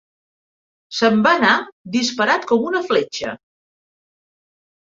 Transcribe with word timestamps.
Se'n 0.99 1.19
va 1.27 1.33
anar 1.39 1.51
disparat 1.97 2.49
com 2.53 2.65
una 2.71 2.83
fletxa. 2.89 3.37